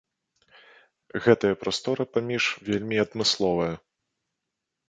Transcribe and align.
Гэтая 1.25 1.51
прастора 1.63 2.03
паміж 2.15 2.43
вельмі 2.71 2.95
адмысловая. 3.05 3.73